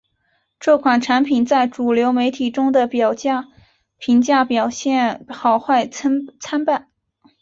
[0.59, 2.89] 这款产品在主流媒体中的
[3.99, 6.89] 评价表现好坏参半。